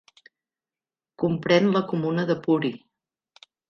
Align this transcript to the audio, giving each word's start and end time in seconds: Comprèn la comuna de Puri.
Comprèn 1.25 1.71
la 1.79 1.85
comuna 1.95 2.29
de 2.35 2.41
Puri. 2.45 2.77